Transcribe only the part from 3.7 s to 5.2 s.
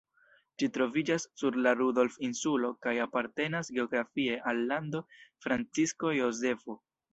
geografie al Lando